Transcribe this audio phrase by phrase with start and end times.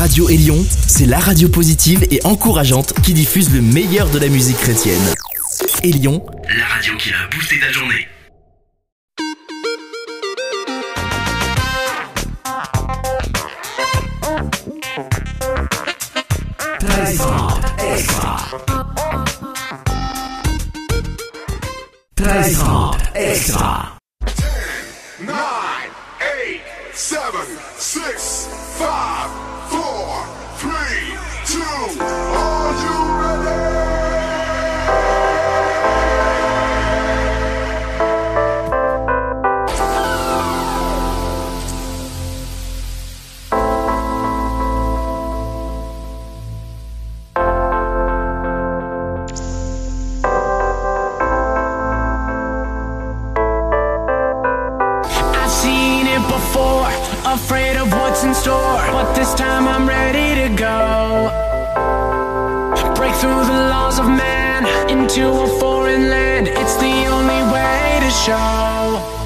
[0.00, 4.56] Radio Élion, c'est la radio positive et encourageante qui diffuse le meilleur de la musique
[4.56, 4.98] chrétienne.
[5.82, 6.24] Élion,
[6.56, 8.08] la radio qui a boosté ta journée.
[22.16, 22.96] extra.
[23.14, 23.98] extra.
[24.24, 25.36] 10, 9,
[26.46, 26.60] 8,
[26.94, 27.18] 7,
[27.78, 28.00] 6,
[28.78, 29.19] 5.
[55.62, 56.88] seen it before,
[57.26, 58.80] afraid of what's in store.
[58.96, 61.30] But this time I'm ready to go.
[62.96, 66.48] Break through the laws of man, into a foreign land.
[66.48, 69.19] It's the only way to show.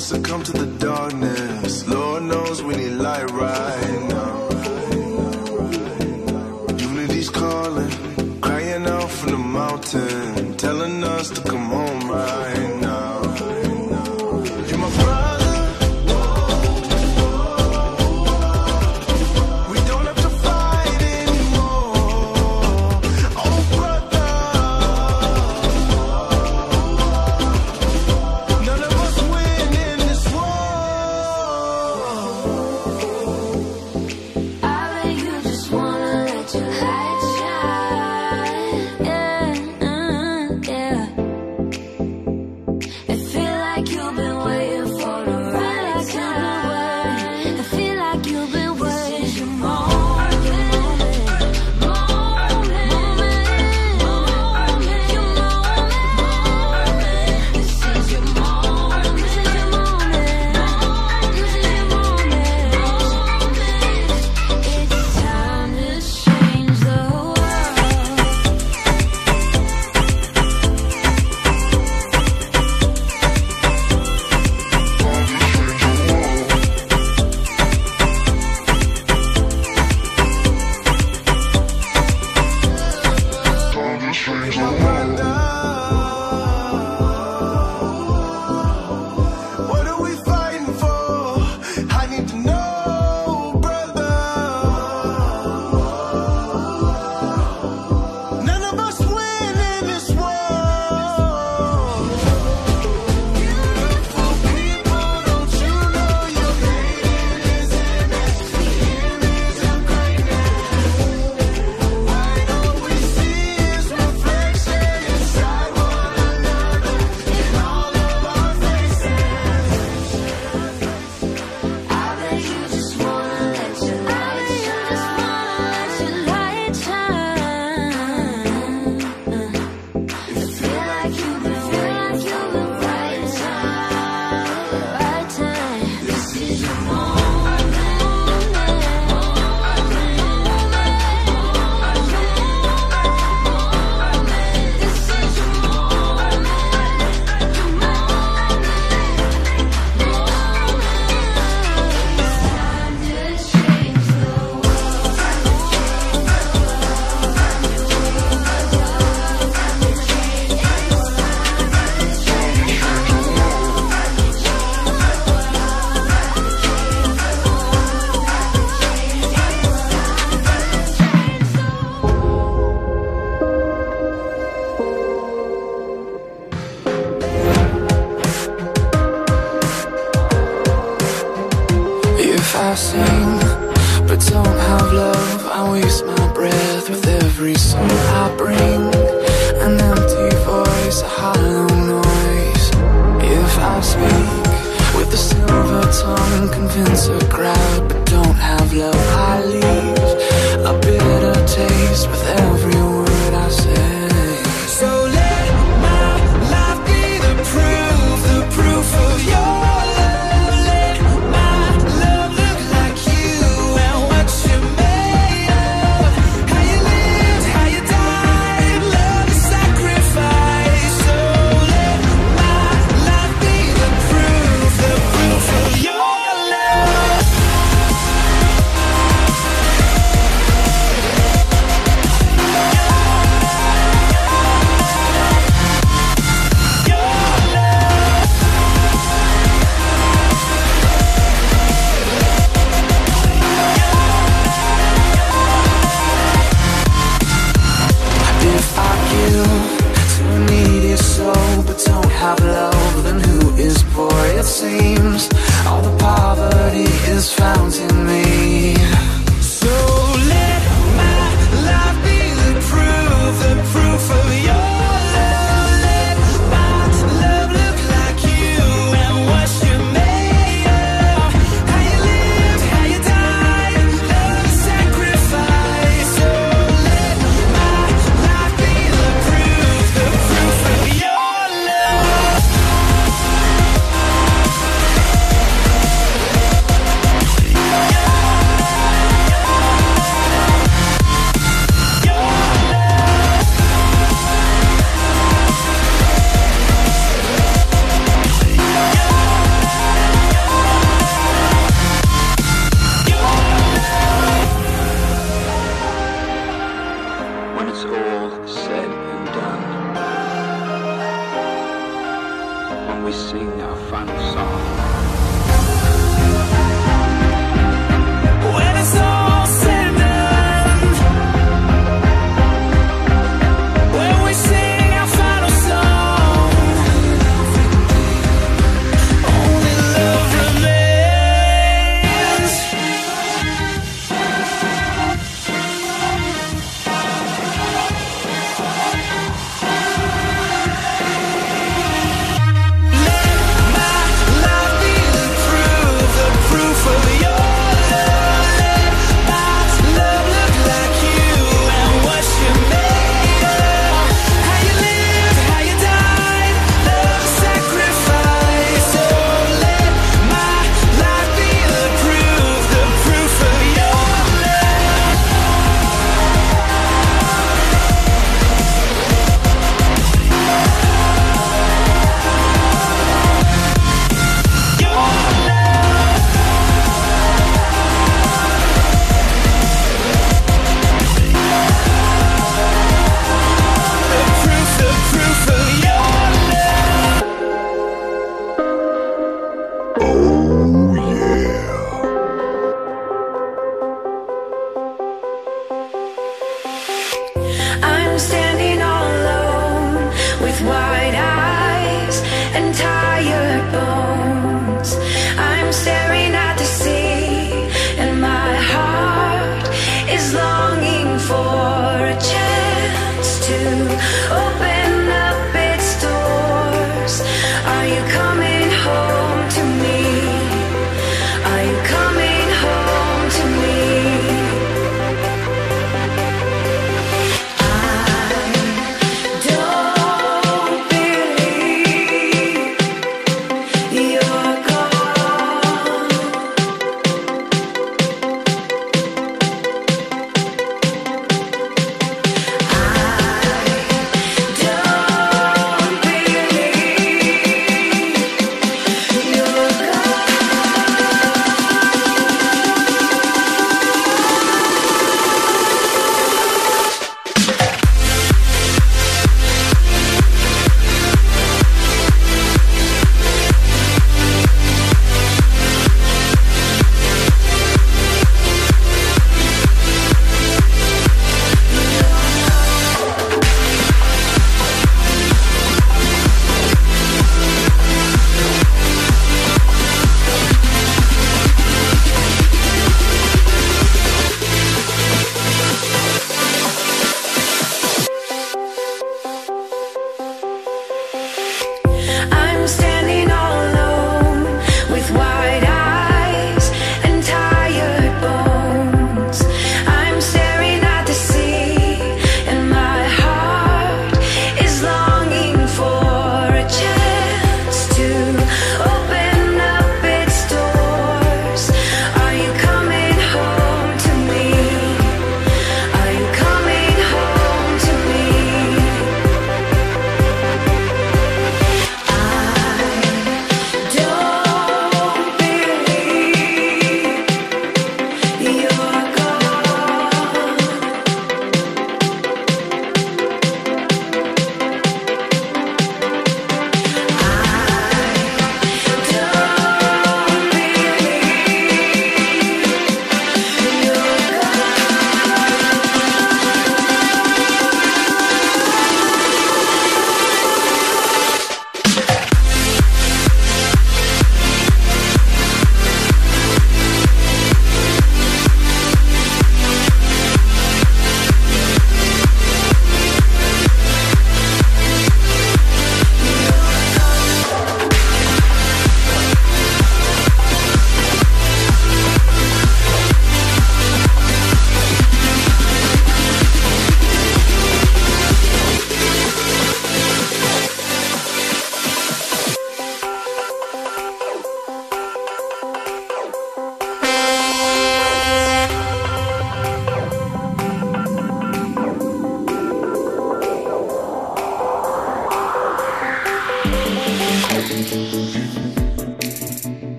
[0.00, 1.49] won't succumb to the darkness.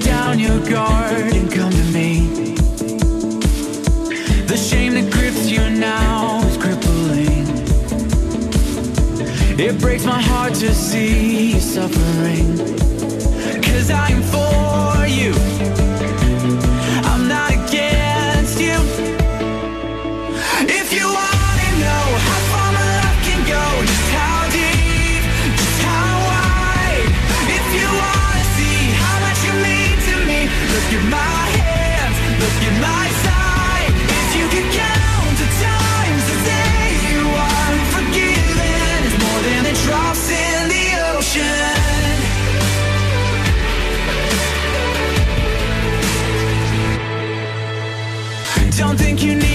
[0.00, 2.54] down your guard and come to me.
[4.46, 7.46] The shame that grips you now is crippling.
[9.58, 12.56] It breaks my heart to see you suffering.
[13.62, 15.79] Cause I'm for you.
[49.22, 49.49] you need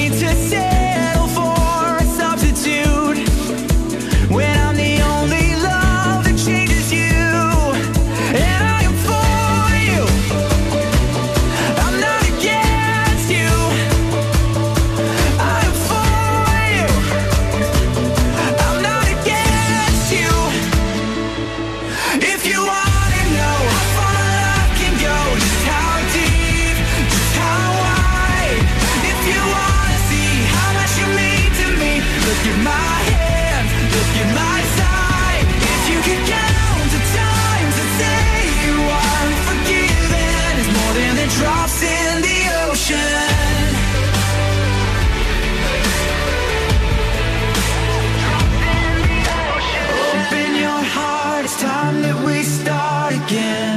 [51.59, 53.74] time that we start again.